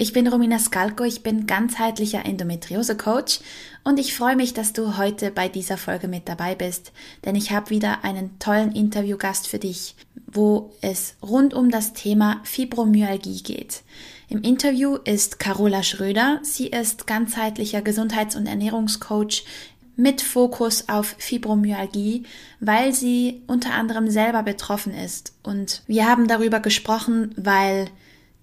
[0.00, 3.40] Ich bin Romina Skalko, ich bin ganzheitlicher Endometriose-Coach
[3.82, 6.92] und ich freue mich, dass du heute bei dieser Folge mit dabei bist,
[7.24, 9.96] denn ich habe wieder einen tollen Interviewgast für dich,
[10.30, 13.82] wo es rund um das Thema Fibromyalgie geht.
[14.28, 16.38] Im Interview ist Carola Schröder.
[16.42, 19.42] Sie ist ganzheitlicher Gesundheits- und Ernährungscoach
[19.96, 22.22] mit Fokus auf Fibromyalgie,
[22.60, 25.32] weil sie unter anderem selber betroffen ist.
[25.42, 27.88] Und wir haben darüber gesprochen, weil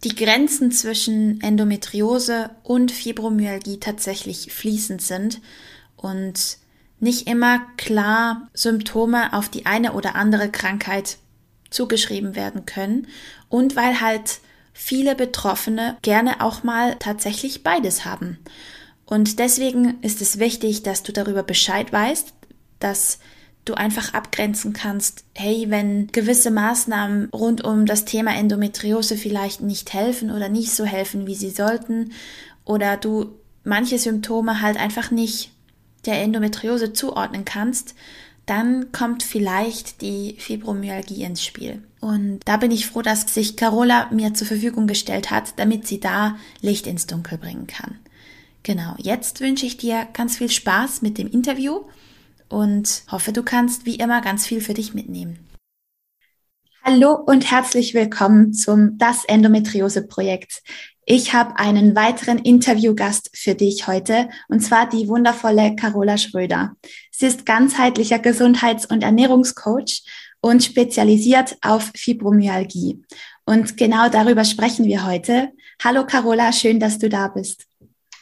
[0.06, 5.42] die Grenzen zwischen Endometriose und Fibromyalgie tatsächlich fließend sind
[5.98, 6.60] und
[7.00, 11.18] nicht immer klar Symptome auf die eine oder andere Krankheit
[11.72, 13.08] zugeschrieben werden können
[13.50, 14.40] und weil halt
[14.74, 18.38] viele Betroffene gerne auch mal tatsächlich beides haben.
[19.06, 22.32] Und deswegen ist es wichtig, dass du darüber Bescheid weißt,
[22.80, 23.18] dass
[23.66, 29.94] du einfach abgrenzen kannst, hey, wenn gewisse Maßnahmen rund um das Thema Endometriose vielleicht nicht
[29.94, 32.12] helfen oder nicht so helfen, wie sie sollten,
[32.64, 35.52] oder du manche Symptome halt einfach nicht
[36.06, 37.96] der Endometriose zuordnen kannst,
[38.46, 41.82] dann kommt vielleicht die Fibromyalgie ins Spiel.
[42.00, 46.00] Und da bin ich froh, dass sich Carola mir zur Verfügung gestellt hat, damit sie
[46.00, 47.98] da Licht ins Dunkel bringen kann.
[48.62, 51.82] Genau, jetzt wünsche ich dir ganz viel Spaß mit dem Interview
[52.50, 55.40] und hoffe, du kannst wie immer ganz viel für dich mitnehmen.
[56.84, 60.62] Hallo und herzlich willkommen zum Das Endometriose Projekt.
[61.08, 66.76] Ich habe einen weiteren Interviewgast für dich heute und zwar die wundervolle Carola Schröder.
[67.12, 70.04] Sie ist ganzheitlicher Gesundheits- und Ernährungscoach
[70.42, 73.02] und spezialisiert auf Fibromyalgie.
[73.46, 75.50] Und genau darüber sprechen wir heute.
[75.84, 77.66] Hallo Carola, schön, dass du da bist.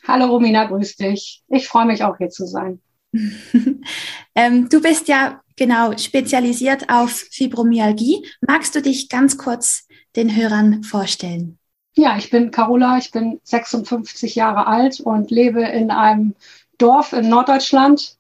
[0.07, 1.43] Hallo Romina, grüß dich.
[1.49, 2.81] Ich freue mich auch hier zu sein.
[4.35, 8.25] ähm, du bist ja genau spezialisiert auf Fibromyalgie.
[8.41, 11.57] Magst du dich ganz kurz den Hörern vorstellen?
[11.95, 16.33] Ja, ich bin Carola, ich bin 56 Jahre alt und lebe in einem
[16.79, 18.17] Dorf in Norddeutschland.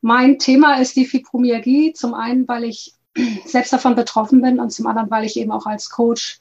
[0.00, 1.92] Mein Thema ist die Fibromyalgie.
[1.94, 2.94] Zum einen, weil ich
[3.44, 6.38] selbst davon betroffen bin und zum anderen, weil ich eben auch als Coach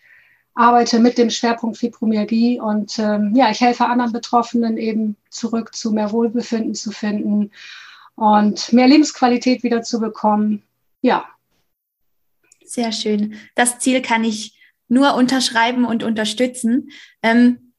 [0.54, 5.92] arbeite mit dem Schwerpunkt Fibromyalgie und ähm, ja, ich helfe anderen Betroffenen eben zurück zu
[5.92, 7.52] mehr Wohlbefinden zu finden
[8.16, 10.64] und mehr Lebensqualität wieder zu bekommen.
[11.02, 11.26] Ja.
[12.66, 13.36] Sehr schön.
[13.56, 14.58] Das Ziel kann ich
[14.88, 16.90] nur unterschreiben und unterstützen.
[17.24, 17.74] Ähm,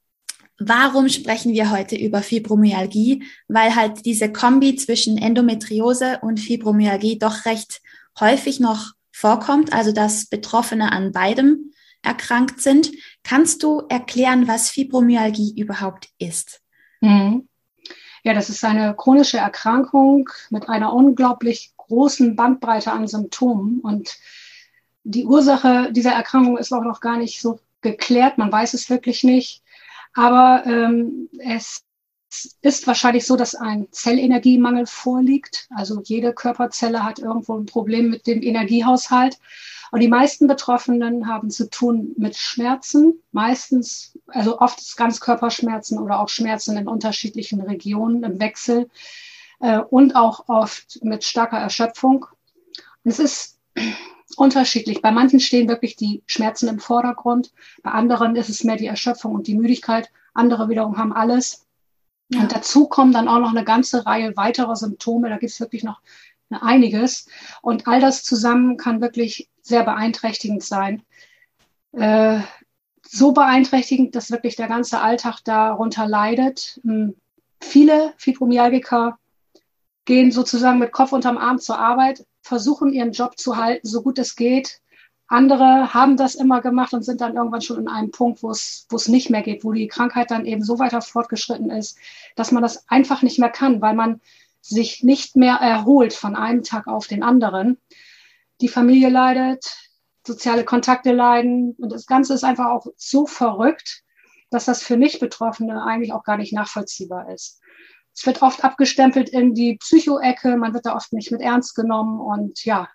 [0.58, 3.24] warum sprechen wir heute über Fibromyalgie?
[3.48, 7.82] Weil halt diese Kombi zwischen Endometriose und Fibromyalgie doch recht
[8.18, 11.72] häufig noch vorkommt, also dass Betroffene an beidem
[12.02, 12.92] erkrankt sind.
[13.22, 16.60] Kannst du erklären, was Fibromyalgie überhaupt ist?
[17.00, 17.48] Mhm.
[18.24, 23.80] Ja, das ist eine chronische Erkrankung mit einer unglaublich großen Bandbreite an Symptomen.
[23.80, 24.16] Und
[25.04, 28.38] die Ursache dieser Erkrankung ist auch noch gar nicht so geklärt.
[28.38, 29.62] Man weiß es wirklich nicht.
[30.14, 31.84] Aber ähm, es
[32.62, 35.68] ist wahrscheinlich so, dass ein Zellenergiemangel vorliegt.
[35.74, 39.38] Also jede Körperzelle hat irgendwo ein Problem mit dem Energiehaushalt.
[39.92, 46.30] Und die meisten Betroffenen haben zu tun mit Schmerzen, meistens, also oft Ganzkörperschmerzen oder auch
[46.30, 48.88] Schmerzen in unterschiedlichen Regionen im Wechsel
[49.60, 52.24] äh, und auch oft mit starker Erschöpfung.
[53.04, 53.60] Und es ist
[54.36, 55.02] unterschiedlich.
[55.02, 59.34] Bei manchen stehen wirklich die Schmerzen im Vordergrund, bei anderen ist es mehr die Erschöpfung
[59.34, 60.10] und die Müdigkeit.
[60.32, 61.66] Andere wiederum haben alles.
[62.30, 62.40] Ja.
[62.40, 65.28] Und dazu kommen dann auch noch eine ganze Reihe weiterer Symptome.
[65.28, 66.00] Da gibt es wirklich noch
[66.54, 67.28] einiges.
[67.62, 71.02] Und all das zusammen kann wirklich sehr beeinträchtigend sein.
[71.92, 72.40] Äh,
[73.06, 76.80] so beeinträchtigend, dass wirklich der ganze Alltag darunter leidet.
[76.82, 77.14] Hm,
[77.60, 79.18] viele Fibromyalgiker
[80.04, 84.18] gehen sozusagen mit Kopf unterm Arm zur Arbeit, versuchen ihren Job zu halten, so gut
[84.18, 84.80] es geht.
[85.28, 88.86] Andere haben das immer gemacht und sind dann irgendwann schon in einem Punkt, wo es,
[88.90, 91.96] wo es nicht mehr geht, wo die Krankheit dann eben so weiter fortgeschritten ist,
[92.36, 94.20] dass man das einfach nicht mehr kann, weil man
[94.62, 97.78] sich nicht mehr erholt von einem Tag auf den anderen.
[98.60, 99.66] Die Familie leidet,
[100.26, 104.02] soziale Kontakte leiden und das Ganze ist einfach auch so verrückt,
[104.50, 107.60] dass das für Nicht-Betroffene eigentlich auch gar nicht nachvollziehbar ist.
[108.14, 112.20] Es wird oft abgestempelt in die Psycho-Ecke, man wird da oft nicht mit ernst genommen
[112.20, 112.88] und ja,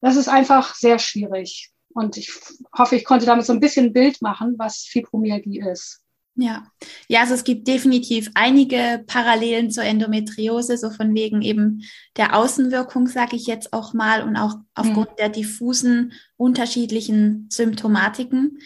[0.00, 1.72] das ist einfach sehr schwierig.
[1.94, 2.30] Und ich
[2.76, 6.03] hoffe, ich konnte damit so ein bisschen ein Bild machen, was Fibromyalgie ist.
[6.36, 6.66] Ja,
[7.06, 11.84] ja, also es gibt definitiv einige Parallelen zur Endometriose, so von wegen eben
[12.16, 15.16] der Außenwirkung, sage ich jetzt auch mal, und auch aufgrund mhm.
[15.18, 18.58] der diffusen unterschiedlichen Symptomatiken.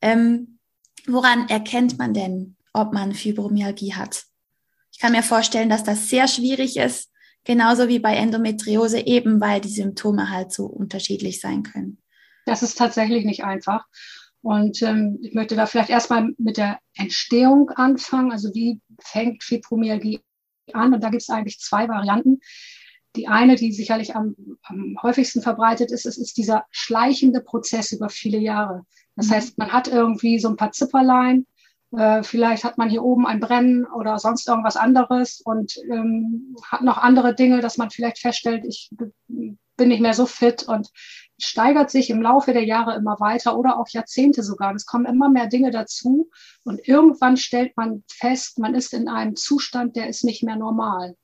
[0.00, 0.58] Ähm,
[1.06, 4.24] woran erkennt man denn, ob man Fibromyalgie hat?
[4.92, 7.10] Ich kann mir vorstellen, dass das sehr schwierig ist,
[7.42, 11.98] genauso wie bei Endometriose, eben weil die Symptome halt so unterschiedlich sein können.
[12.46, 13.86] Das ist tatsächlich nicht einfach.
[14.48, 18.32] Und ähm, ich möchte da vielleicht erstmal mit der Entstehung anfangen.
[18.32, 20.22] Also wie fängt Fibromyalgie
[20.72, 20.94] an?
[20.94, 22.40] Und da gibt es eigentlich zwei Varianten.
[23.14, 28.08] Die eine, die sicherlich am, am häufigsten verbreitet ist, ist, ist dieser schleichende Prozess über
[28.08, 28.86] viele Jahre.
[29.16, 29.32] Das mhm.
[29.32, 31.44] heißt, man hat irgendwie so ein paar Zipperlein,
[31.94, 36.80] äh, vielleicht hat man hier oben ein Brennen oder sonst irgendwas anderes und ähm, hat
[36.80, 38.88] noch andere Dinge, dass man vielleicht feststellt, ich
[39.28, 40.88] bin nicht mehr so fit und
[41.38, 44.74] steigert sich im Laufe der Jahre immer weiter oder auch Jahrzehnte sogar.
[44.74, 46.30] Es kommen immer mehr Dinge dazu
[46.64, 51.16] und irgendwann stellt man fest, man ist in einem Zustand, der ist nicht mehr normal.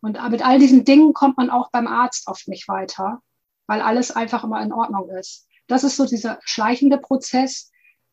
[0.00, 3.20] Und mit all diesen Dingen kommt man auch beim Arzt oft nicht weiter,
[3.66, 5.46] weil alles einfach immer in Ordnung ist.
[5.66, 7.70] Das ist so dieser schleichende Prozess,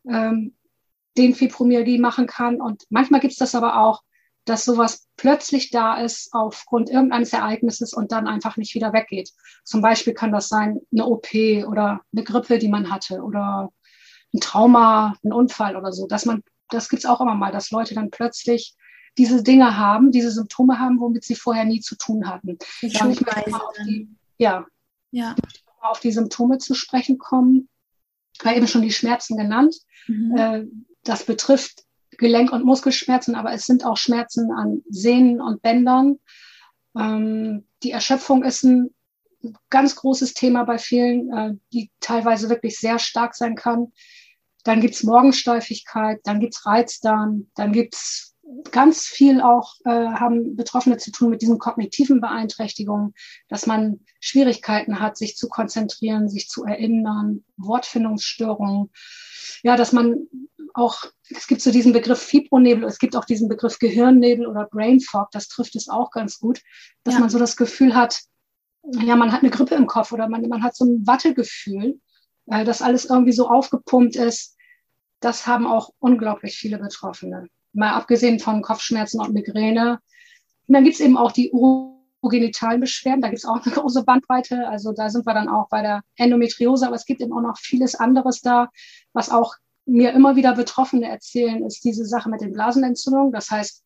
[0.07, 0.55] ähm,
[1.17, 2.61] den Fibromyalgie machen kann.
[2.61, 4.01] Und manchmal gibt es das aber auch,
[4.45, 9.31] dass sowas plötzlich da ist aufgrund irgendeines Ereignisses und dann einfach nicht wieder weggeht.
[9.63, 11.33] Zum Beispiel kann das sein eine OP
[11.65, 13.71] oder eine Grippe, die man hatte oder
[14.33, 16.07] ein Trauma, ein Unfall oder so.
[16.07, 18.75] Dass man, das gibt's auch immer mal, dass Leute dann plötzlich
[19.17, 22.57] diese Dinge haben, diese Symptome haben, womit sie vorher nie zu tun hatten.
[22.81, 24.65] Ich möchte auf die, ja,
[25.11, 25.35] ja.
[25.81, 27.69] auf die Symptome zu sprechen kommen.
[28.41, 29.75] War eben schon die Schmerzen genannt.
[30.07, 30.35] Mhm.
[30.35, 30.65] Äh,
[31.03, 31.83] das betrifft
[32.23, 36.19] Gelenk- und Muskelschmerzen, aber es sind auch Schmerzen an Sehnen und Bändern.
[36.97, 38.93] Ähm, die Erschöpfung ist ein
[39.69, 43.91] ganz großes Thema bei vielen, äh, die teilweise wirklich sehr stark sein kann.
[44.63, 48.32] Dann gibt's Morgensteifigkeit, dann gibt's Reizdarm, dann gibt's
[48.71, 53.13] ganz viel auch, äh, haben Betroffene zu tun mit diesen kognitiven Beeinträchtigungen,
[53.47, 58.91] dass man Schwierigkeiten hat, sich zu konzentrieren, sich zu erinnern, Wortfindungsstörungen.
[59.63, 60.27] Ja, dass man
[60.73, 64.99] auch, es gibt so diesen Begriff Fibronebel, es gibt auch diesen Begriff Gehirnnebel oder Brain
[64.99, 66.61] Fog, das trifft es auch ganz gut,
[67.03, 67.19] dass ja.
[67.21, 68.19] man so das Gefühl hat,
[68.83, 72.01] ja, man hat eine Grippe im Kopf oder man, man hat so ein Wattegefühl,
[72.47, 74.57] äh, dass alles irgendwie so aufgepumpt ist.
[75.21, 77.47] Das haben auch unglaublich viele Betroffene.
[77.73, 79.99] Mal abgesehen von Kopfschmerzen und Migräne.
[80.67, 84.03] Und dann gibt es eben auch die urogenitalen Beschwerden, da gibt es auch eine große
[84.03, 84.67] Bandbreite.
[84.67, 87.57] Also da sind wir dann auch bei der Endometriose, aber es gibt eben auch noch
[87.57, 88.69] vieles anderes da,
[89.13, 89.55] was auch
[89.85, 93.33] mir immer wieder Betroffene erzählen, ist diese Sache mit den Blasenentzündungen.
[93.33, 93.83] Das heißt,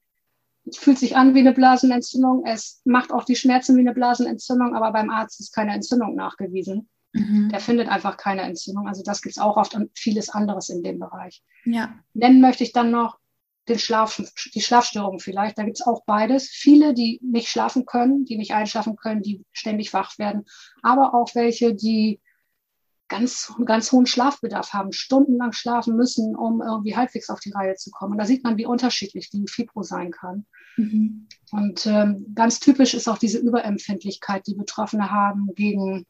[0.70, 4.76] es fühlt sich an wie eine Blasenentzündung, es macht auch die Schmerzen wie eine Blasenentzündung,
[4.76, 6.90] aber beim Arzt ist keine Entzündung nachgewiesen.
[7.14, 7.50] Mhm.
[7.50, 8.88] Der findet einfach keine Entzündung.
[8.88, 11.42] Also das gibt es auch oft und vieles anderes in dem Bereich.
[11.66, 11.96] Ja.
[12.14, 13.18] Nennen möchte ich dann noch
[13.68, 14.22] den Schlaf,
[14.54, 15.58] die Schlafstörungen vielleicht.
[15.58, 16.48] Da gibt es auch beides.
[16.50, 20.46] Viele, die nicht schlafen können, die nicht einschlafen können, die ständig wach werden,
[20.82, 22.22] aber auch welche, die
[23.08, 27.90] ganz, ganz hohen Schlafbedarf haben, stundenlang schlafen müssen, um irgendwie halbwegs auf die Reihe zu
[27.92, 28.14] kommen.
[28.14, 30.46] Und da sieht man, wie unterschiedlich die Fibro sein kann.
[30.76, 31.28] Mhm.
[31.52, 36.06] Und ähm, ganz typisch ist auch diese Überempfindlichkeit, die Betroffene haben gegen,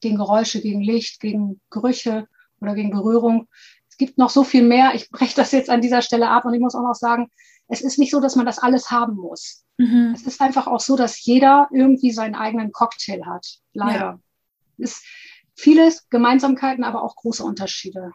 [0.00, 2.28] gegen Geräusche, gegen Licht, gegen Gerüche
[2.60, 3.48] oder gegen Berührung.
[3.94, 4.92] Es gibt noch so viel mehr.
[4.96, 7.30] Ich breche das jetzt an dieser Stelle ab und ich muss auch noch sagen,
[7.68, 9.64] es ist nicht so, dass man das alles haben muss.
[9.78, 10.10] Mhm.
[10.12, 13.46] Es ist einfach auch so, dass jeder irgendwie seinen eigenen Cocktail hat.
[13.72, 14.00] Leider.
[14.00, 14.20] Ja.
[14.78, 15.04] Es,
[15.54, 18.10] vieles Gemeinsamkeiten, aber auch große Unterschiede.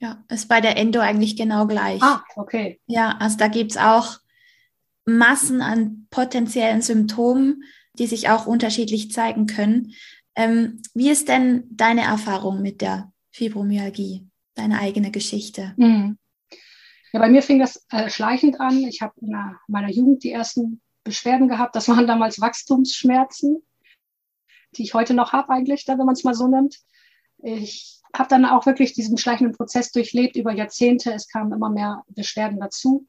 [0.00, 2.02] Ja, ist bei der Endo eigentlich genau gleich.
[2.02, 2.82] Ah, okay.
[2.86, 4.18] Ja, also da gibt es auch
[5.06, 7.64] Massen an potenziellen Symptomen,
[7.94, 9.94] die sich auch unterschiedlich zeigen können.
[10.36, 15.74] Ähm, wie ist denn deine Erfahrung mit der Fibromyalgie, deine eigene Geschichte?
[15.76, 16.18] Mhm.
[17.12, 18.78] Ja, bei mir fing das äh, schleichend an.
[18.84, 19.36] Ich habe in
[19.68, 21.76] meiner Jugend die ersten Beschwerden gehabt.
[21.76, 23.62] Das waren damals Wachstumsschmerzen
[24.76, 26.78] die ich heute noch habe eigentlich, wenn man es mal so nimmt.
[27.38, 31.12] Ich habe dann auch wirklich diesen schleichenden Prozess durchlebt über Jahrzehnte.
[31.12, 33.06] Es kamen immer mehr Beschwerden dazu.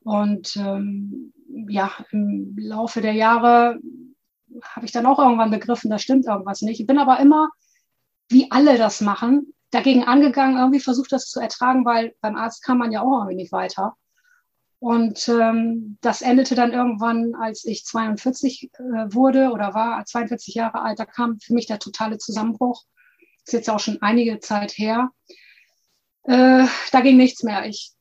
[0.00, 1.32] Und ähm,
[1.68, 3.78] ja, im Laufe der Jahre
[4.62, 6.80] habe ich dann auch irgendwann begriffen, da stimmt irgendwas nicht.
[6.80, 7.50] Ich bin aber immer,
[8.28, 12.78] wie alle das machen, dagegen angegangen, irgendwie versucht das zu ertragen, weil beim Arzt kam
[12.78, 13.96] man ja auch irgendwie nicht weiter.
[14.80, 18.78] Und ähm, das endete dann irgendwann, als ich 42 äh,
[19.12, 22.84] wurde oder war, 42 Jahre alt, da kam für mich der totale Zusammenbruch.
[23.44, 25.10] Ist jetzt auch schon einige Zeit her.
[26.22, 27.66] Äh, da ging nichts mehr.
[27.66, 27.92] Ich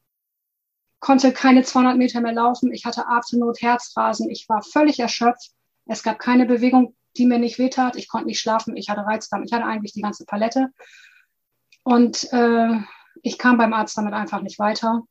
[1.00, 2.72] konnte keine 200 Meter mehr laufen.
[2.72, 4.30] Ich hatte Atemnot, Herzrasen.
[4.30, 5.52] Ich war völlig erschöpft.
[5.86, 7.96] Es gab keine Bewegung, die mir nicht wehtat.
[7.96, 8.78] Ich konnte nicht schlafen.
[8.78, 9.44] Ich hatte Reizdarm.
[9.44, 10.70] Ich hatte eigentlich die ganze Palette.
[11.84, 12.80] Und äh,
[13.22, 15.04] ich kam beim Arzt damit einfach nicht weiter.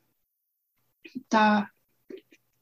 [1.29, 1.69] Da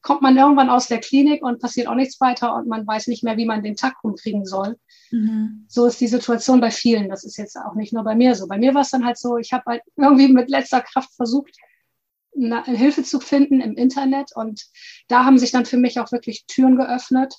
[0.05, 3.25] kommt man irgendwann aus der Klinik und passiert auch nichts weiter und man weiß nicht
[3.25, 4.79] mehr, wie man den Takt rumkriegen soll.
[5.11, 5.65] Mhm.
[5.67, 7.09] So ist die Situation bei vielen.
[7.09, 8.47] Das ist jetzt auch nicht nur bei mir so.
[8.47, 11.57] Bei mir war es dann halt so, ich habe halt irgendwie mit letzter Kraft versucht,
[12.35, 14.67] Hilfe zu finden im Internet und
[15.09, 17.37] da haben sich dann für mich auch wirklich Türen geöffnet,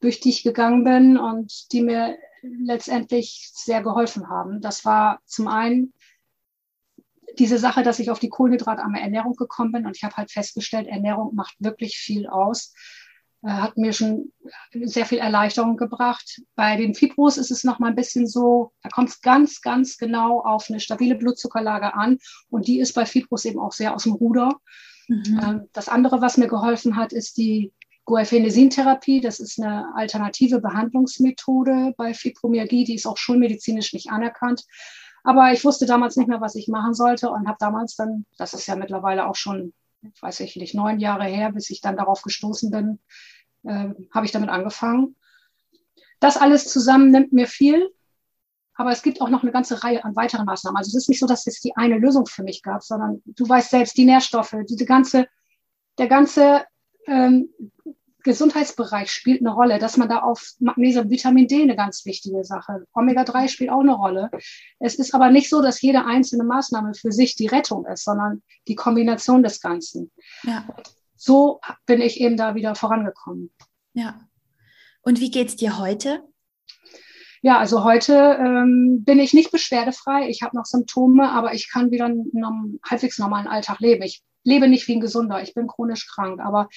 [0.00, 4.60] durch die ich gegangen bin und die mir letztendlich sehr geholfen haben.
[4.60, 5.92] Das war zum einen
[7.38, 10.86] diese Sache, dass ich auf die kohlenhydratarme Ernährung gekommen bin und ich habe halt festgestellt,
[10.86, 12.72] Ernährung macht wirklich viel aus.
[13.42, 14.32] Äh, hat mir schon
[14.72, 16.40] sehr viel Erleichterung gebracht.
[16.54, 19.98] Bei den Fibros ist es noch mal ein bisschen so, da kommt es ganz, ganz
[19.98, 24.04] genau auf eine stabile Blutzuckerlage an und die ist bei Fibros eben auch sehr aus
[24.04, 24.56] dem Ruder.
[25.08, 25.40] Mhm.
[25.42, 27.72] Ähm, das andere, was mir geholfen hat, ist die
[28.06, 29.20] Guaifenesin-Therapie.
[29.20, 34.64] Das ist eine alternative Behandlungsmethode bei Fibromyalgie, die ist auch schulmedizinisch nicht anerkannt.
[35.22, 38.54] Aber ich wusste damals nicht mehr, was ich machen sollte und habe damals dann, das
[38.54, 39.74] ist ja mittlerweile auch schon,
[40.20, 43.00] weiß ich nicht, neun Jahre her, bis ich dann darauf gestoßen bin,
[43.64, 45.16] äh, habe ich damit angefangen.
[46.20, 47.90] Das alles zusammen nimmt mir viel,
[48.74, 50.76] aber es gibt auch noch eine ganze Reihe an weiteren Maßnahmen.
[50.76, 53.48] Also es ist nicht so, dass es die eine Lösung für mich gab, sondern du
[53.48, 55.26] weißt selbst, die Nährstoffe, diese ganze,
[55.98, 56.64] der ganze
[57.06, 57.48] ähm,
[58.26, 62.84] Gesundheitsbereich spielt eine Rolle, dass man da auf Magnesium, Vitamin D eine ganz wichtige Sache.
[62.92, 64.30] Omega-3 spielt auch eine Rolle.
[64.80, 68.42] Es ist aber nicht so, dass jede einzelne Maßnahme für sich die Rettung ist, sondern
[68.66, 70.10] die Kombination des Ganzen.
[70.42, 70.66] Ja.
[71.14, 73.52] So bin ich eben da wieder vorangekommen.
[73.94, 74.20] Ja.
[75.02, 76.24] Und wie geht es dir heute?
[77.42, 80.28] Ja, also heute ähm, bin ich nicht beschwerdefrei.
[80.28, 84.02] Ich habe noch Symptome, aber ich kann wieder einen halbwegs normalen Alltag leben.
[84.02, 85.42] Ich lebe nicht wie ein Gesunder.
[85.42, 86.68] Ich bin chronisch krank, aber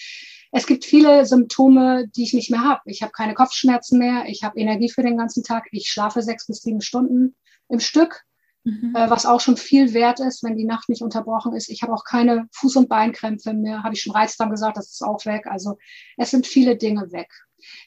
[0.52, 2.82] es gibt viele Symptome, die ich nicht mehr habe.
[2.86, 6.48] Ich habe keine Kopfschmerzen mehr, ich habe Energie für den ganzen Tag, ich schlafe sechs
[6.48, 7.36] bis sieben Stunden
[7.70, 8.24] im Stück,
[8.64, 8.96] mhm.
[8.96, 11.70] äh, was auch schon viel wert ist, wenn die Nacht nicht unterbrochen ist.
[11.70, 15.04] Ich habe auch keine Fuß- und Beinkrämpfe mehr, habe ich schon Reizdarm gesagt, das ist
[15.04, 15.46] auch weg.
[15.46, 15.78] Also
[16.18, 17.30] es sind viele Dinge weg.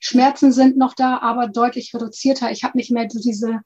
[0.01, 2.51] Schmerzen sind noch da, aber deutlich reduzierter.
[2.53, 3.61] Ich habe nicht mehr diese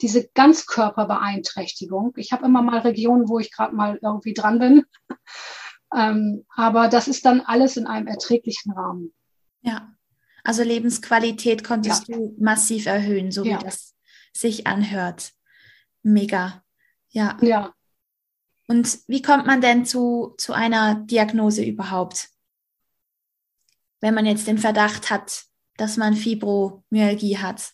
[0.00, 2.12] diese Ganzkörperbeeinträchtigung.
[2.16, 4.84] Ich habe immer mal Regionen, wo ich gerade mal irgendwie dran bin.
[5.96, 9.14] Ähm, aber das ist dann alles in einem erträglichen Rahmen.
[9.62, 9.94] Ja,
[10.44, 12.16] also Lebensqualität konntest ja.
[12.16, 13.58] du massiv erhöhen, so ja.
[13.58, 13.94] wie das
[14.34, 15.32] sich anhört.
[16.02, 16.62] Mega.
[17.08, 17.38] Ja.
[17.40, 17.74] Ja.
[18.66, 22.28] Und wie kommt man denn zu, zu einer Diagnose überhaupt?
[24.00, 25.44] Wenn man jetzt den Verdacht hat,
[25.76, 27.72] dass man Fibromyalgie hat.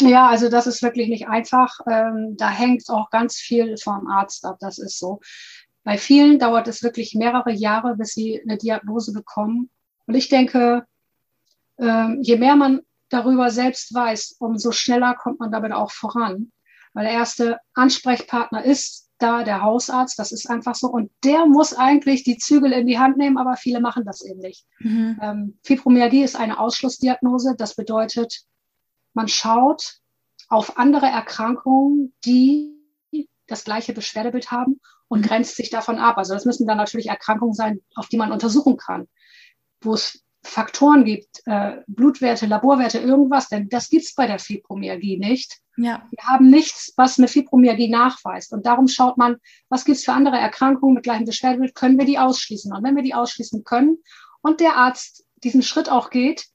[0.00, 1.78] Ja, also das ist wirklich nicht einfach.
[1.90, 5.20] Ähm, da hängt auch ganz viel vom Arzt ab, das ist so.
[5.84, 9.70] Bei vielen dauert es wirklich mehrere Jahre, bis sie eine Diagnose bekommen.
[10.06, 10.84] Und ich denke,
[11.78, 16.50] ähm, je mehr man darüber selbst weiß, umso schneller kommt man damit auch voran.
[16.92, 20.88] Weil der erste Ansprechpartner ist da der Hausarzt, das ist einfach so.
[20.88, 24.40] Und der muss eigentlich die Zügel in die Hand nehmen, aber viele machen das eben
[24.40, 24.66] nicht.
[24.80, 25.18] Mhm.
[25.22, 27.54] Ähm, Fibromyalgie ist eine Ausschlussdiagnose.
[27.56, 28.42] Das bedeutet,
[29.16, 29.98] man schaut
[30.48, 32.76] auf andere Erkrankungen, die
[33.48, 35.24] das gleiche Beschwerdebild haben und mhm.
[35.24, 36.18] grenzt sich davon ab.
[36.18, 39.08] Also das müssen dann natürlich Erkrankungen sein, auf die man untersuchen kann,
[39.80, 45.18] wo es Faktoren gibt, äh, Blutwerte, Laborwerte, irgendwas, denn das gibt es bei der Fibromyalgie
[45.18, 45.58] nicht.
[45.76, 46.06] Ja.
[46.10, 48.52] Wir haben nichts, was eine Fibromyalgie nachweist.
[48.52, 52.06] Und darum schaut man, was gibt es für andere Erkrankungen mit gleichem Beschwerdebild, können wir
[52.06, 52.72] die ausschließen?
[52.72, 53.98] Und wenn wir die ausschließen können
[54.40, 56.46] und der Arzt diesen Schritt auch geht,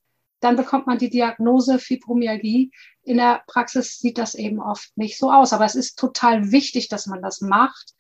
[0.42, 2.72] dann bekommt man die Diagnose Fibromyalgie.
[3.04, 5.54] In der Praxis sieht das eben oft nicht so aus.
[5.54, 7.94] Aber es ist total wichtig, dass man das macht,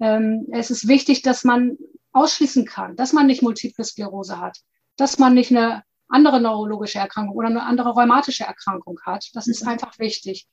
[0.00, 1.78] ähm, es ist wichtig, dass man
[2.12, 4.58] ausschließen kann, dass man nicht Multiple Sklerose hat,
[4.96, 9.30] dass man nicht eine andere neurologische Erkrankung oder eine andere rheumatische Erkrankung hat.
[9.34, 9.52] Das mhm.
[9.52, 10.46] ist einfach wichtig.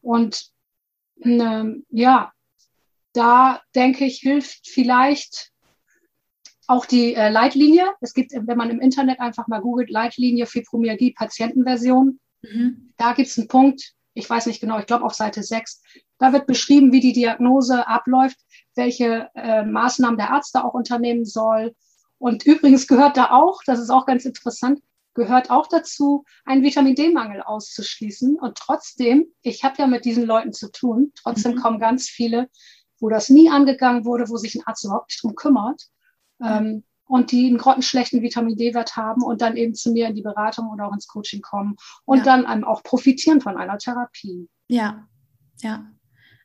[0.00, 0.48] Und
[1.20, 2.32] ähm, ja,
[3.12, 5.51] da denke ich, hilft vielleicht
[6.66, 7.86] auch die äh, Leitlinie.
[8.00, 12.92] Es gibt, wenn man im Internet einfach mal googelt, Leitlinie Fibromyalgie Patientenversion, mhm.
[12.96, 15.82] da gibt es einen Punkt, ich weiß nicht genau, ich glaube auf Seite 6,
[16.18, 18.38] da wird beschrieben, wie die Diagnose abläuft
[18.74, 21.74] welche äh, Maßnahmen der Arzt da auch unternehmen soll.
[22.18, 24.80] Und übrigens gehört da auch, das ist auch ganz interessant,
[25.14, 28.38] gehört auch dazu, einen Vitamin D-Mangel auszuschließen.
[28.38, 31.60] Und trotzdem, ich habe ja mit diesen Leuten zu tun, trotzdem mhm.
[31.60, 32.48] kommen ganz viele,
[32.98, 35.88] wo das nie angegangen wurde, wo sich ein Arzt überhaupt nicht drum kümmert.
[36.42, 40.22] Ähm, und die einen grottenschlechten Vitamin D-Wert haben und dann eben zu mir in die
[40.22, 42.24] Beratung oder auch ins Coaching kommen und ja.
[42.24, 44.48] dann einem auch profitieren von einer Therapie.
[44.68, 45.06] Ja,
[45.60, 45.84] ja.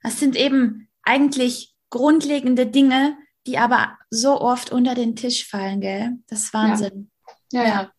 [0.03, 6.17] Das sind eben eigentlich grundlegende Dinge, die aber so oft unter den Tisch fallen, gell?
[6.27, 7.11] Das ist Wahnsinn.
[7.51, 7.91] Ja, ja.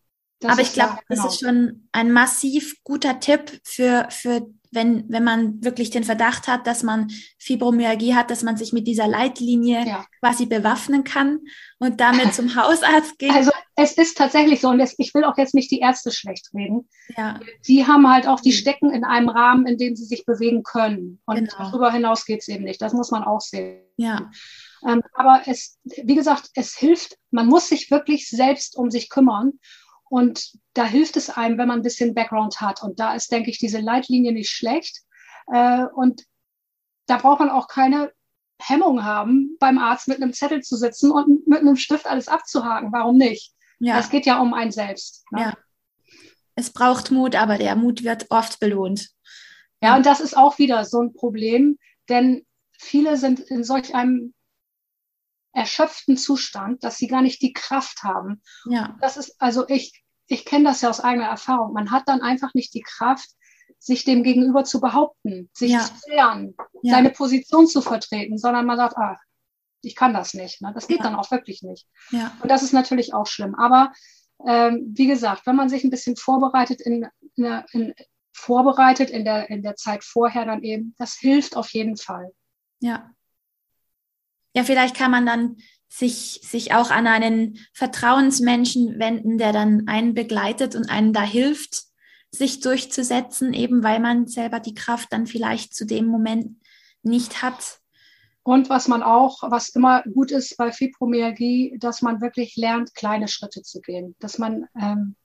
[0.43, 0.49] ja.
[0.49, 1.23] aber ich glaube, genau.
[1.23, 6.47] das ist schon ein massiv guter Tipp für, für wenn, wenn man wirklich den Verdacht
[6.47, 10.05] hat, dass man Fibromyalgie hat, dass man sich mit dieser Leitlinie ja.
[10.19, 11.39] quasi bewaffnen kann
[11.79, 13.31] und damit zum Hausarzt geht.
[13.31, 16.49] Also es ist tatsächlich so und es, ich will auch jetzt nicht die Ärzte schlecht
[16.53, 16.87] reden.
[17.17, 17.39] Ja.
[17.67, 18.55] Die haben halt auch, die mhm.
[18.55, 21.21] stecken in einem Rahmen, in dem sie sich bewegen können.
[21.25, 21.51] Und genau.
[21.57, 22.81] darüber hinaus geht es eben nicht.
[22.81, 23.81] Das muss man auch sehen.
[23.97, 24.29] Ja.
[24.87, 29.53] Ähm, aber es, wie gesagt, es hilft, man muss sich wirklich selbst um sich kümmern.
[30.09, 32.81] Und da hilft es einem, wenn man ein bisschen Background hat.
[32.81, 35.01] Und da ist, denke ich, diese Leitlinie nicht schlecht.
[35.53, 36.23] Äh, und
[37.05, 38.11] da braucht man auch keine
[38.61, 42.91] Hemmung haben, beim Arzt mit einem Zettel zu sitzen und mit einem Stift alles abzuhaken.
[42.91, 43.53] Warum nicht?
[43.79, 43.99] Ja.
[43.99, 45.25] Es geht ja um einen selbst.
[45.31, 45.41] Ne?
[45.41, 45.53] Ja.
[46.55, 49.11] Es braucht Mut, aber der Mut wird oft belohnt.
[49.81, 52.45] Ja, und das ist auch wieder so ein Problem, denn
[52.77, 54.33] viele sind in solch einem
[55.53, 58.41] erschöpften Zustand, dass sie gar nicht die Kraft haben.
[58.65, 58.97] Ja.
[59.01, 61.73] Das ist, also ich, ich kenne das ja aus eigener Erfahrung.
[61.73, 63.29] Man hat dann einfach nicht die Kraft,
[63.79, 65.79] sich dem Gegenüber zu behaupten, sich ja.
[65.79, 66.95] zu wehren, ja.
[66.95, 69.17] seine Position zu vertreten, sondern man sagt, ah,
[69.81, 70.61] ich kann das nicht.
[70.61, 70.71] Ne?
[70.73, 71.03] Das geht ja.
[71.03, 71.87] dann auch wirklich nicht.
[72.11, 72.35] Ja.
[72.41, 73.55] Und das ist natürlich auch schlimm.
[73.55, 73.93] Aber
[74.45, 77.93] ähm, wie gesagt, wenn man sich ein bisschen vorbereitet in, in, in,
[78.33, 82.31] vorbereitet in der, in der Zeit vorher dann eben, das hilft auf jeden Fall.
[82.81, 83.09] Ja
[84.59, 85.55] ja, vielleicht kann man dann
[85.87, 91.83] sich, sich auch an einen Vertrauensmenschen wenden, der dann einen begleitet und einen da hilft,
[92.29, 96.57] sich durchzusetzen, eben weil man selber die Kraft dann vielleicht zu dem Moment
[97.03, 97.79] nicht hat.
[98.43, 103.29] Und was man auch, was immer gut ist bei Fibromyalgie, dass man wirklich lernt, kleine
[103.29, 104.15] Schritte zu gehen.
[104.19, 105.15] Dass man ähm,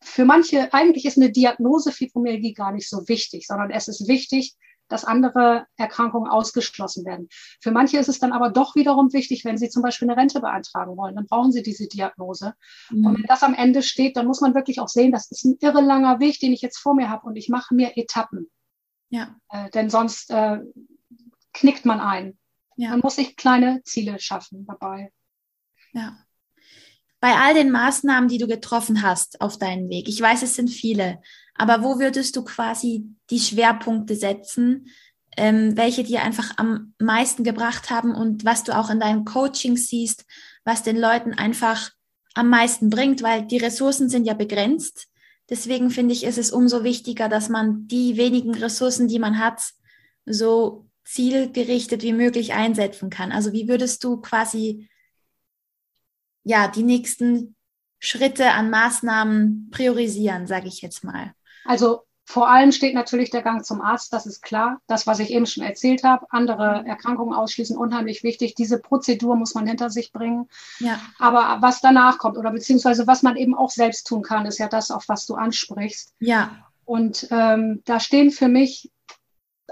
[0.00, 4.54] für manche, eigentlich ist eine Diagnose Fibromyalgie gar nicht so wichtig, sondern es ist wichtig,
[4.88, 7.28] dass andere Erkrankungen ausgeschlossen werden.
[7.60, 10.40] Für manche ist es dann aber doch wiederum wichtig, wenn sie zum Beispiel eine Rente
[10.40, 12.54] beantragen wollen, dann brauchen sie diese Diagnose.
[12.90, 13.06] Mhm.
[13.06, 15.56] Und wenn das am Ende steht, dann muss man wirklich auch sehen, das ist ein
[15.60, 18.50] irre langer Weg, den ich jetzt vor mir habe und ich mache mir Etappen.
[19.08, 19.36] Ja.
[19.50, 20.58] Äh, denn sonst äh,
[21.52, 22.38] knickt man ein.
[22.76, 22.90] Ja.
[22.90, 25.12] Man muss sich kleine Ziele schaffen dabei.
[25.92, 26.16] Ja.
[27.20, 30.70] Bei all den Maßnahmen, die du getroffen hast auf deinen Weg, ich weiß, es sind
[30.70, 31.20] viele,
[31.54, 34.88] aber wo würdest du quasi die Schwerpunkte setzen,
[35.36, 39.88] ähm, welche dir einfach am meisten gebracht haben und was du auch in deinen Coachings
[39.88, 40.26] siehst,
[40.64, 41.90] was den Leuten einfach
[42.34, 45.08] am meisten bringt, weil die Ressourcen sind ja begrenzt.
[45.50, 49.60] Deswegen finde ich, ist es umso wichtiger, dass man die wenigen Ressourcen, die man hat,
[50.24, 53.32] so zielgerichtet wie möglich einsetzen kann.
[53.32, 54.88] Also wie würdest du quasi
[56.44, 57.56] ja die nächsten
[57.98, 61.34] Schritte an Maßnahmen priorisieren, sage ich jetzt mal?
[61.64, 64.80] Also vor allem steht natürlich der Gang zum Arzt, das ist klar.
[64.86, 68.54] Das, was ich eben schon erzählt habe, andere Erkrankungen ausschließen, unheimlich wichtig.
[68.54, 70.48] Diese Prozedur muss man hinter sich bringen.
[70.78, 71.00] Ja.
[71.18, 74.68] Aber was danach kommt oder beziehungsweise was man eben auch selbst tun kann, ist ja
[74.68, 76.14] das, auf was du ansprichst.
[76.20, 76.56] Ja.
[76.84, 78.90] Und ähm, da stehen für mich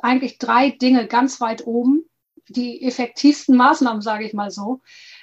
[0.03, 2.05] eigentlich drei Dinge ganz weit oben.
[2.48, 4.81] Die effektivsten Maßnahmen, sage ich mal so.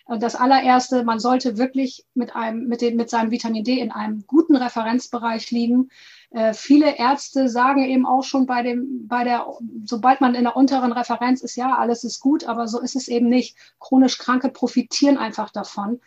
[0.08, 4.24] Das allererste, man sollte wirklich mit einem, mit dem, mit seinem Vitamin D in einem
[4.26, 5.90] guten Referenzbereich liegen
[6.32, 9.48] äh, viele Ärzte sagen eben auch schon bei dem, bei der,
[9.86, 13.08] sobald man in der unteren Referenz ist, ja, alles ist gut, aber so ist es
[13.08, 13.56] eben nicht.
[13.80, 16.02] Chronisch Kranke profitieren einfach davon,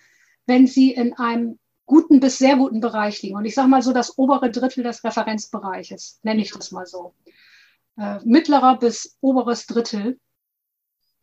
[0.47, 3.37] wenn sie in einem guten bis sehr guten Bereich liegen.
[3.37, 7.15] Und ich sage mal so das obere Drittel des Referenzbereiches, nenne ich das mal so.
[7.99, 10.21] Äh, mittlerer bis oberes Drittel.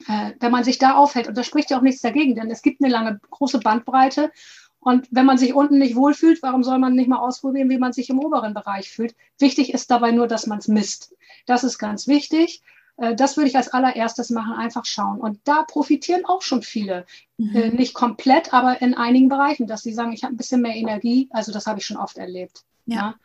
[0.07, 2.61] Äh, wenn man sich da aufhält, und da spricht ja auch nichts dagegen, denn es
[2.61, 4.31] gibt eine lange, große Bandbreite
[4.79, 7.93] und wenn man sich unten nicht wohlfühlt, warum soll man nicht mal ausprobieren, wie man
[7.93, 9.15] sich im oberen Bereich fühlt?
[9.39, 11.15] Wichtig ist dabei nur, dass man es misst.
[11.45, 12.61] Das ist ganz wichtig.
[12.97, 15.19] Äh, das würde ich als allererstes machen, einfach schauen.
[15.19, 17.05] Und da profitieren auch schon viele.
[17.37, 17.55] Mhm.
[17.55, 20.75] Äh, nicht komplett, aber in einigen Bereichen, dass sie sagen, ich habe ein bisschen mehr
[20.75, 21.27] Energie.
[21.31, 22.63] Also das habe ich schon oft erlebt.
[22.85, 22.95] Ja.
[22.95, 23.15] ja.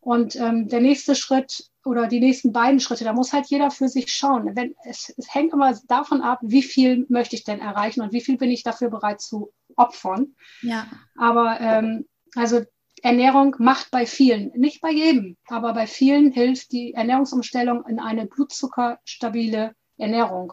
[0.00, 3.88] Und ähm, der nächste Schritt oder die nächsten beiden Schritte, da muss halt jeder für
[3.88, 4.56] sich schauen.
[4.56, 8.20] Wenn, es, es hängt immer davon ab, wie viel möchte ich denn erreichen und wie
[8.20, 10.34] viel bin ich dafür bereit zu opfern.
[10.62, 10.86] Ja.
[11.16, 12.62] Aber ähm, also
[13.02, 18.26] Ernährung macht bei vielen, nicht bei jedem, aber bei vielen hilft die Ernährungsumstellung in eine
[18.26, 20.52] blutzuckerstabile Ernährung.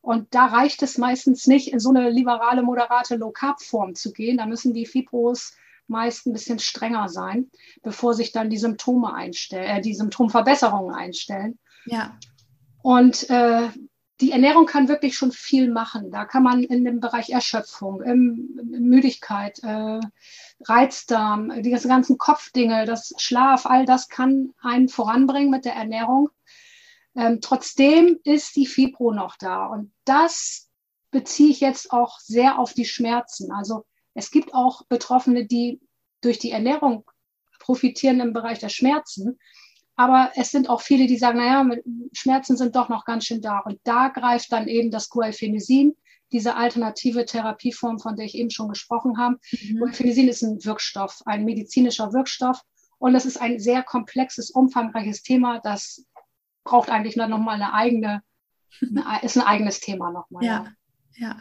[0.00, 4.36] Und da reicht es meistens nicht, in so eine liberale, moderate Low-Carb-Form zu gehen.
[4.36, 5.56] Da müssen die Fibros
[5.88, 7.50] meist ein bisschen strenger sein,
[7.82, 11.58] bevor sich dann die Symptome einstellen, äh, die Symptomverbesserungen einstellen.
[11.86, 12.16] Ja.
[12.82, 13.68] Und äh,
[14.20, 16.10] die Ernährung kann wirklich schon viel machen.
[16.10, 20.00] Da kann man in dem Bereich Erschöpfung, im, Müdigkeit, äh,
[20.64, 26.30] Reizdarm, die ganzen Kopfdinge, das Schlaf, all das kann einen voranbringen mit der Ernährung.
[27.14, 29.66] Ähm, trotzdem ist die Fibro noch da.
[29.66, 30.70] Und das
[31.10, 33.52] beziehe ich jetzt auch sehr auf die Schmerzen.
[33.52, 35.80] Also es gibt auch Betroffene, die
[36.22, 37.04] durch die Ernährung
[37.58, 39.38] profitieren im Bereich der Schmerzen.
[39.96, 41.66] Aber es sind auch viele, die sagen, naja,
[42.12, 43.60] Schmerzen sind doch noch ganz schön da.
[43.60, 45.96] Und da greift dann eben das Guaifenesin,
[46.32, 49.38] diese alternative Therapieform, von der ich eben schon gesprochen habe.
[49.52, 49.78] Mhm.
[49.78, 52.60] Guaifenesin ist ein Wirkstoff, ein medizinischer Wirkstoff.
[52.98, 55.60] Und es ist ein sehr komplexes, umfangreiches Thema.
[55.60, 56.04] Das
[56.64, 58.22] braucht eigentlich noch mal eine eigene,
[59.22, 60.44] ist ein eigenes Thema nochmal.
[60.44, 60.66] Ja,
[61.14, 61.40] ja.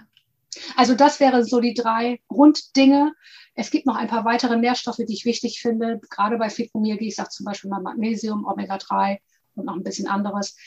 [0.76, 3.14] Also das wären so die drei Grunddinge.
[3.56, 6.00] Es gibt noch ein paar weitere Nährstoffe, die ich wichtig finde.
[6.10, 9.18] Gerade bei Fibromyalgie, ich sage zum Beispiel mal Magnesium, Omega-3
[9.56, 10.58] und noch ein bisschen anderes.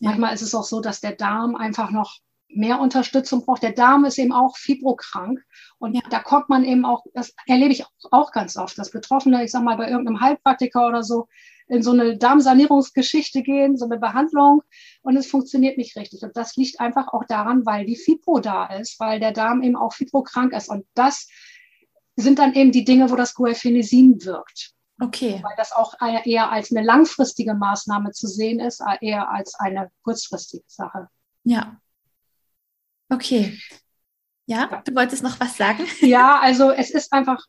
[0.00, 0.10] Ja.
[0.10, 3.62] Manchmal ist es auch so, dass der Darm einfach noch mehr Unterstützung braucht.
[3.62, 5.44] Der Darm ist eben auch fibrokrank
[5.78, 6.00] und ja.
[6.10, 9.62] da kommt man eben auch, das erlebe ich auch ganz oft, dass Betroffene, ich sag
[9.62, 11.28] mal, bei irgendeinem Heilpraktiker oder so
[11.68, 14.62] in so eine Darmsanierungsgeschichte gehen, so eine Behandlung
[15.02, 16.22] und es funktioniert nicht richtig.
[16.22, 19.76] Und das liegt einfach auch daran, weil die Fibro da ist, weil der Darm eben
[19.76, 20.68] auch fibrokrank ist.
[20.68, 21.28] Und das
[22.16, 24.72] sind dann eben die Dinge, wo das Guaifenesin wirkt.
[25.00, 25.40] Okay.
[25.42, 30.64] Weil das auch eher als eine langfristige Maßnahme zu sehen ist, eher als eine kurzfristige
[30.66, 31.08] Sache.
[31.44, 31.80] Ja.
[33.08, 33.58] Okay.
[34.46, 35.86] Ja, du wolltest noch was sagen?
[36.00, 37.44] Ja, also es ist einfach,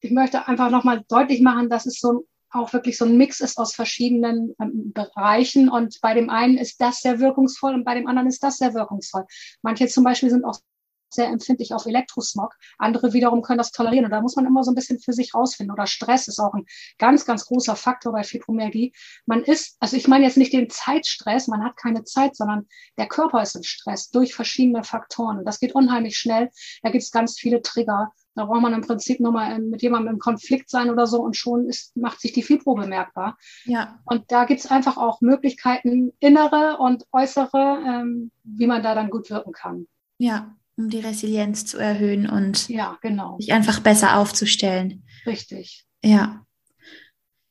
[0.00, 2.20] ich möchte einfach nochmal deutlich machen, dass es so ein
[2.56, 5.68] auch wirklich so ein Mix ist aus verschiedenen ähm, Bereichen.
[5.68, 8.74] Und bei dem einen ist das sehr wirkungsvoll und bei dem anderen ist das sehr
[8.74, 9.24] wirkungsvoll.
[9.62, 10.58] Manche zum Beispiel sind auch
[11.10, 12.54] sehr empfindlich auf Elektrosmog.
[12.78, 14.04] Andere wiederum können das tolerieren.
[14.04, 15.72] Und da muss man immer so ein bisschen für sich rausfinden.
[15.72, 16.66] Oder Stress ist auch ein
[16.98, 18.92] ganz, ganz großer Faktor bei Fibromyalgie.
[19.24, 22.66] Man ist, also ich meine jetzt nicht den Zeitstress, man hat keine Zeit, sondern
[22.98, 25.38] der Körper ist im Stress durch verschiedene Faktoren.
[25.38, 26.50] Und das geht unheimlich schnell.
[26.82, 28.12] Da gibt es ganz viele Trigger.
[28.36, 31.36] Da braucht man im Prinzip nur mal mit jemandem im Konflikt sein oder so und
[31.36, 33.38] schon ist, macht sich die Fibro bemerkbar.
[33.64, 33.98] Ja.
[34.04, 39.08] Und da gibt es einfach auch Möglichkeiten, innere und äußere, ähm, wie man da dann
[39.08, 39.86] gut wirken kann.
[40.18, 43.38] Ja, um die Resilienz zu erhöhen und ja, genau.
[43.40, 45.04] sich einfach besser aufzustellen.
[45.24, 45.86] Richtig.
[46.04, 46.44] Ja.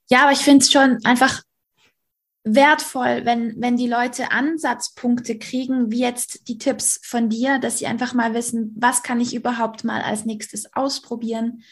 [0.08, 1.42] Ja, aber ich finde es schon einfach
[2.46, 7.88] wertvoll, wenn, wenn die Leute Ansatzpunkte kriegen, wie jetzt die Tipps von dir, dass sie
[7.88, 11.64] einfach mal wissen, was kann ich überhaupt mal als nächstes ausprobieren,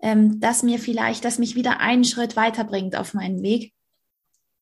[0.00, 3.74] ähm, dass mir vielleicht, dass mich wieder einen Schritt weiterbringt auf meinen Weg.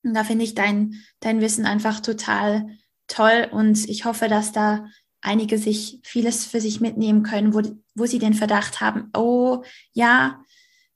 [0.02, 2.66] Und da finde ich dein, dein Wissen einfach total
[3.06, 4.86] toll und ich hoffe, dass da
[5.20, 7.62] einige sich vieles für sich mitnehmen können, wo,
[7.94, 10.42] wo sie den Verdacht haben, oh ja,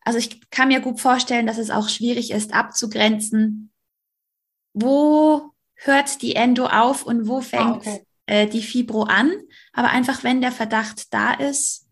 [0.00, 3.70] also ich kann mir gut vorstellen, dass es auch schwierig ist abzugrenzen,
[4.74, 8.06] wo hört die Endo auf und wo ah, fängt okay.
[8.26, 9.32] äh, die Fibro an.
[9.72, 11.86] Aber einfach, wenn der Verdacht da ist,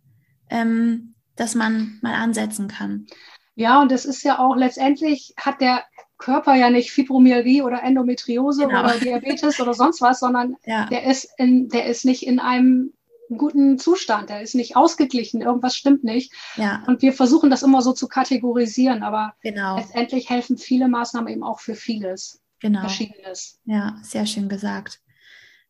[0.50, 3.06] ähm, dass man mal ansetzen kann.
[3.54, 5.84] Ja, und das ist ja auch letztendlich hat der
[6.18, 8.80] Körper ja nicht Fibromyalgie oder Endometriose genau.
[8.80, 10.86] oder Diabetes oder sonst was, sondern ja.
[10.86, 12.92] der ist in, der ist nicht in einem
[13.36, 16.32] guten Zustand, der ist nicht ausgeglichen, irgendwas stimmt nicht.
[16.56, 16.82] Ja.
[16.86, 19.76] Und wir versuchen das immer so zu kategorisieren, aber genau.
[19.76, 22.80] letztendlich helfen viele Maßnahmen eben auch für vieles genau.
[22.80, 23.60] Verschiedenes.
[23.66, 25.00] Ja, sehr schön gesagt.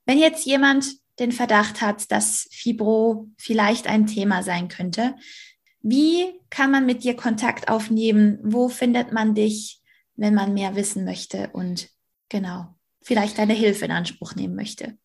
[0.04, 0.86] Wenn jetzt jemand
[1.18, 5.16] den Verdacht hat, dass Fibro vielleicht ein Thema sein könnte,
[5.80, 8.38] wie kann man mit dir Kontakt aufnehmen?
[8.42, 9.80] Wo findet man dich,
[10.14, 11.88] wenn man mehr wissen möchte und
[12.28, 14.96] genau, vielleicht deine Hilfe in Anspruch nehmen möchte?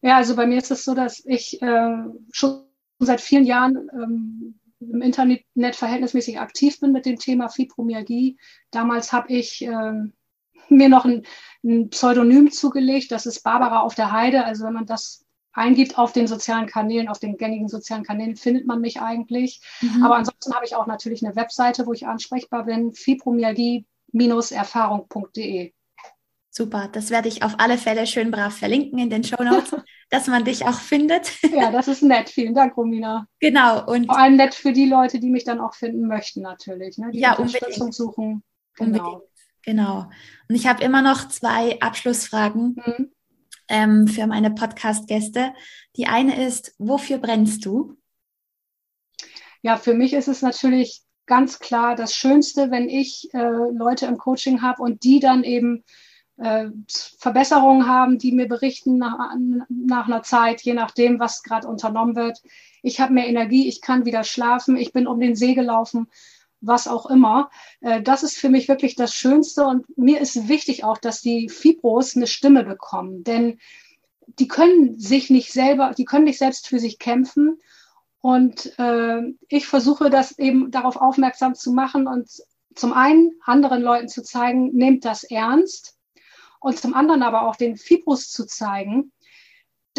[0.00, 1.96] Ja, also bei mir ist es so, dass ich äh,
[2.30, 2.66] schon
[2.98, 5.44] seit vielen Jahren ähm, im Internet
[5.76, 8.38] verhältnismäßig aktiv bin mit dem Thema Fibromyalgie.
[8.70, 9.92] Damals habe ich äh,
[10.70, 11.24] mir noch ein,
[11.64, 14.44] ein Pseudonym zugelegt, das ist Barbara auf der Heide.
[14.44, 18.66] Also wenn man das eingibt auf den sozialen Kanälen, auf den gängigen sozialen Kanälen, findet
[18.66, 19.60] man mich eigentlich.
[19.80, 20.04] Mhm.
[20.04, 25.72] Aber ansonsten habe ich auch natürlich eine Webseite, wo ich ansprechbar bin, fibromyalgie-erfahrung.de.
[26.52, 29.76] Super, das werde ich auf alle Fälle schön brav verlinken in den Show Notes,
[30.10, 31.30] dass man dich auch findet.
[31.44, 32.28] Ja, das ist nett.
[32.28, 33.28] Vielen Dank, Romina.
[33.38, 33.86] Genau.
[33.86, 36.98] Und Vor allem nett für die Leute, die mich dann auch finden möchten, natürlich.
[36.98, 37.12] Ne?
[37.12, 37.94] Die ja, Unterstützung unbedingt.
[37.94, 38.42] suchen.
[38.74, 39.12] Genau.
[39.12, 39.30] Unbedingt.
[39.64, 40.08] Genau.
[40.48, 43.12] Und ich habe immer noch zwei Abschlussfragen mhm.
[43.68, 45.52] ähm, für meine Podcast-Gäste.
[45.96, 47.96] Die eine ist, wofür brennst du?
[49.62, 54.18] Ja, für mich ist es natürlich ganz klar das Schönste, wenn ich äh, Leute im
[54.18, 55.84] Coaching habe und die dann eben
[56.38, 56.70] äh,
[57.18, 59.36] Verbesserungen haben, die mir berichten nach,
[59.68, 62.40] nach einer Zeit, je nachdem, was gerade unternommen wird.
[62.82, 66.08] Ich habe mehr Energie, ich kann wieder schlafen, ich bin um den See gelaufen
[66.60, 67.50] was auch immer.
[67.80, 71.48] Äh, das ist für mich wirklich das Schönste und mir ist wichtig auch, dass die
[71.48, 73.58] Fibros eine Stimme bekommen, denn
[74.38, 77.58] die können sich nicht selber, die können nicht selbst für sich kämpfen.
[78.20, 82.28] Und äh, ich versuche das eben darauf aufmerksam zu machen und
[82.74, 85.96] zum einen anderen Leuten zu zeigen, nehmt das ernst
[86.60, 89.12] und zum anderen aber auch den Fibros zu zeigen,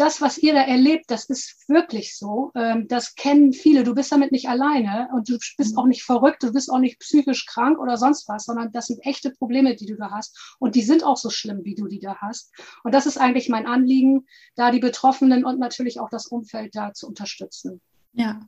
[0.02, 2.50] das, was ihr da erlebt, das ist wirklich so.
[2.56, 3.84] Ähm, das kennen viele.
[3.84, 6.98] Du bist damit nicht alleine und du bist auch nicht verrückt, du bist auch nicht
[6.98, 10.56] psychisch krank oder sonst was, sondern das sind echte Probleme, die du da hast.
[10.58, 12.52] Und die sind auch so schlimm, wie du die da hast.
[12.82, 16.92] Und das ist eigentlich mein Anliegen, da die Betroffenen und natürlich auch das Umfeld da
[16.92, 17.80] zu unterstützen.
[18.12, 18.40] Ja,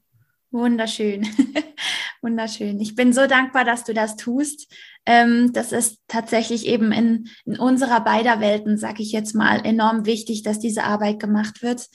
[0.55, 1.27] Wunderschön.
[2.25, 2.81] Wunderschön.
[2.81, 4.73] Ich bin so dankbar, dass du das tust.
[5.05, 10.07] Ähm, das ist tatsächlich eben in, in unserer beider Welten, sag ich jetzt mal, enorm
[10.07, 11.87] wichtig, dass diese Arbeit gemacht wird.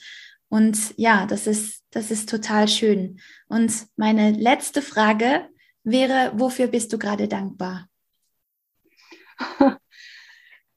[0.48, 3.18] Und ja, das ist, das ist total schön.
[3.48, 5.48] Und meine letzte Frage
[5.82, 7.88] wäre, wofür bist du gerade dankbar?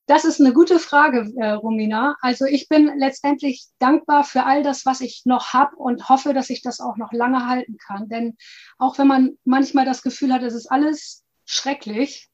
[0.05, 2.17] Das ist eine gute Frage, äh, Romina.
[2.19, 6.49] Also ich bin letztendlich dankbar für all das, was ich noch habe und hoffe, dass
[6.49, 8.09] ich das auch noch lange halten kann.
[8.09, 8.37] Denn
[8.77, 12.29] auch wenn man manchmal das Gefühl hat, es ist alles schrecklich,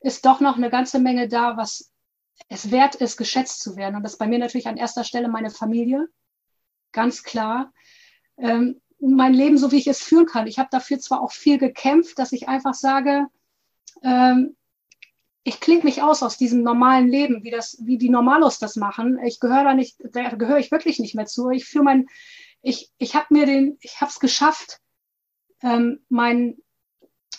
[0.00, 1.92] ist doch noch eine ganze Menge da, was
[2.48, 3.96] es wert ist, geschätzt zu werden.
[3.96, 6.08] Und das ist bei mir natürlich an erster Stelle meine Familie,
[6.92, 7.72] ganz klar.
[8.38, 10.46] Ähm, mein Leben, so wie ich es führen kann.
[10.46, 13.26] Ich habe dafür zwar auch viel gekämpft, dass ich einfach sage,
[14.02, 14.56] ähm,
[15.42, 19.18] ich klinge mich aus aus diesem normalen Leben, wie das, wie die Normalos das machen.
[19.24, 21.50] Ich gehöre da nicht, da gehöre ich wirklich nicht mehr zu.
[21.50, 22.06] Ich fühle mein,
[22.62, 24.80] ich, ich habe mir den, ich habe es geschafft,
[25.62, 26.58] ähm, mein,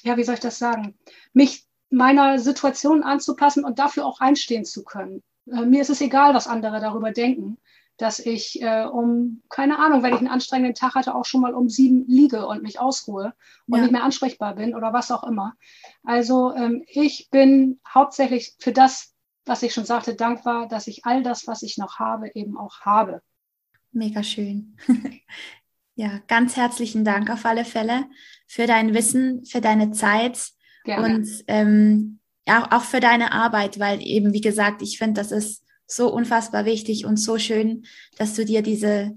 [0.03, 0.97] ja, wie soll ich das sagen,
[1.33, 5.21] mich meiner Situation anzupassen und dafür auch einstehen zu können.
[5.45, 7.57] Äh, mir ist es egal, was andere darüber denken
[8.01, 11.53] dass ich äh, um, keine Ahnung, wenn ich einen anstrengenden Tag hatte, auch schon mal
[11.53, 13.33] um sieben liege und mich ausruhe
[13.67, 13.83] und ja.
[13.83, 15.53] nicht mehr ansprechbar bin oder was auch immer.
[16.03, 19.13] Also ähm, ich bin hauptsächlich für das,
[19.45, 22.81] was ich schon sagte, dankbar, dass ich all das, was ich noch habe, eben auch
[22.81, 23.21] habe.
[23.91, 24.77] Mega schön.
[25.95, 28.05] ja, ganz herzlichen Dank auf alle Fälle
[28.47, 30.51] für dein Wissen, für deine Zeit
[30.85, 31.05] Gerne.
[31.05, 35.63] und ähm, ja, auch für deine Arbeit, weil eben, wie gesagt, ich finde, das ist
[35.91, 37.86] so unfassbar wichtig und so schön,
[38.17, 39.13] dass du dir diese,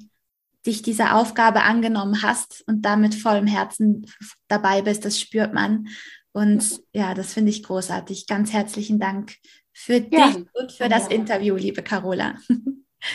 [0.67, 4.07] dich dieser Aufgabe angenommen hast und da mit vollem Herzen
[4.49, 5.05] dabei bist.
[5.05, 5.89] Das spürt man.
[6.33, 8.27] Und ja, das finde ich großartig.
[8.27, 9.37] Ganz herzlichen Dank
[9.73, 10.29] für ja.
[10.29, 11.11] dich und für das ja.
[11.11, 12.39] Interview, liebe Carola.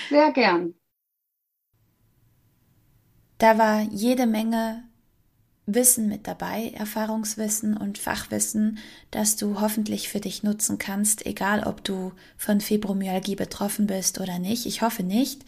[0.10, 0.76] Sehr gern.
[3.40, 4.89] Da war jede Menge
[5.74, 8.80] Wissen mit dabei, Erfahrungswissen und Fachwissen,
[9.12, 14.40] das du hoffentlich für dich nutzen kannst, egal ob du von Fibromyalgie betroffen bist oder
[14.40, 14.66] nicht.
[14.66, 15.44] Ich hoffe nicht.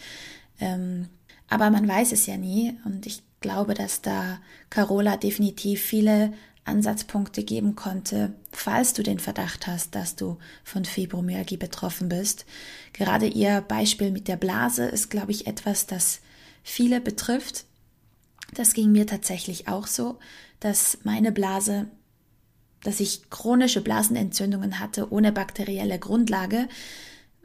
[0.60, 1.08] Ähm,
[1.50, 6.32] aber man weiß es ja nie und ich glaube, dass da Carola definitiv viele
[6.64, 12.46] Ansatzpunkte geben konnte, falls du den Verdacht hast, dass du von Fibromyalgie betroffen bist.
[12.94, 16.22] Gerade ihr Beispiel mit der Blase ist, glaube ich, etwas, das
[16.64, 17.66] viele betrifft
[18.54, 20.20] das ging mir tatsächlich auch so,
[20.60, 21.88] dass meine Blase,
[22.84, 26.68] dass ich chronische Blasenentzündungen hatte ohne bakterielle Grundlage,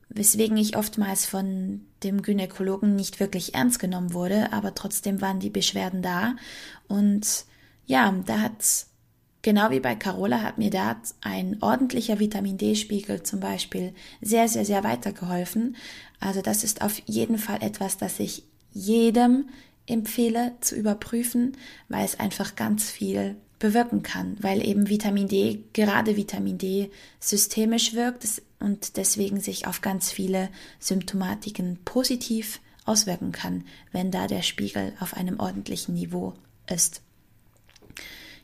[0.09, 5.51] weswegen ich oftmals von dem Gynäkologen nicht wirklich ernst genommen wurde, aber trotzdem waren die
[5.51, 6.37] Beschwerden da.
[6.89, 7.45] Und
[7.87, 8.87] ja, da hat,
[9.43, 14.65] genau wie bei Carola, hat mir da ein ordentlicher Vitamin D-Spiegel zum Beispiel sehr, sehr,
[14.65, 15.77] sehr weitergeholfen.
[16.21, 19.49] Also das ist auf jeden Fall etwas, das ich jedem
[19.87, 21.57] empfehle zu überprüfen,
[21.89, 27.95] weil es einfach ganz viel bewirken kann, weil eben Vitamin D, gerade Vitamin D, systemisch
[27.95, 28.27] wirkt
[28.61, 35.15] und deswegen sich auf ganz viele Symptomatiken positiv auswirken kann, wenn da der Spiegel auf
[35.15, 36.35] einem ordentlichen Niveau
[36.71, 37.03] ist.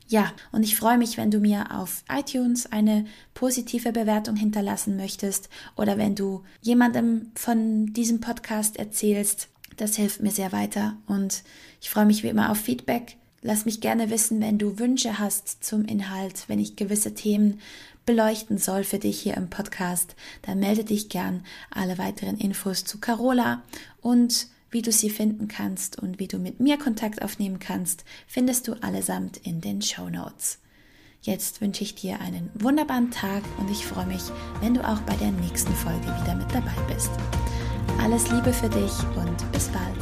[0.09, 5.49] Ja, und ich freue mich, wenn du mir auf iTunes eine positive Bewertung hinterlassen möchtest
[5.77, 11.43] oder wenn du jemandem von diesem Podcast erzählst, das hilft mir sehr weiter und
[11.81, 13.17] ich freue mich wie immer auf Feedback.
[13.41, 17.61] Lass mich gerne wissen, wenn du Wünsche hast zum Inhalt, wenn ich gewisse Themen
[18.07, 21.45] beleuchten soll für dich hier im Podcast, dann melde dich gern.
[21.71, 23.63] Alle weiteren Infos zu Carola
[24.01, 28.69] und wie du sie finden kannst und wie du mit mir Kontakt aufnehmen kannst, findest
[28.69, 30.59] du allesamt in den Show Notes.
[31.21, 34.23] Jetzt wünsche ich dir einen wunderbaren Tag und ich freue mich,
[34.61, 37.11] wenn du auch bei der nächsten Folge wieder mit dabei bist.
[38.01, 40.02] Alles Liebe für dich und bis bald.